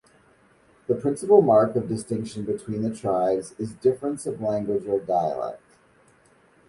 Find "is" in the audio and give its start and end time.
3.59-3.73